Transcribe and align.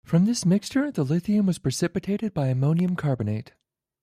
From 0.03 0.25
this 0.25 0.47
mixture, 0.47 0.89
the 0.89 1.03
lithium 1.03 1.45
was 1.45 1.59
precipitated 1.59 2.33
by 2.33 2.47
ammonium 2.47 2.95
carbonate. 2.95 3.51